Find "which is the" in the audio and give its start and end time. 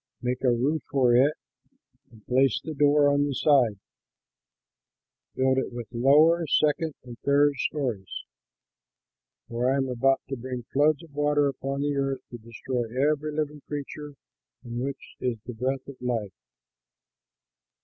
14.83-15.53